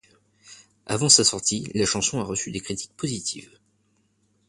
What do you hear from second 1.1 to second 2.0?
sortie, la